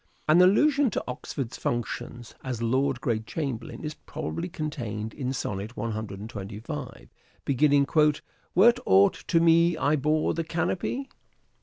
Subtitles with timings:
[0.27, 7.07] An allusion to Oxford's functions as Lord Great Chamberlain is probably contained in Sonnet 125
[7.45, 7.85] beginning,"
[8.55, 11.07] Were't aught to me I bore the canopy